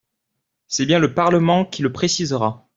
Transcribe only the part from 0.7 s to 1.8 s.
bien le Parlement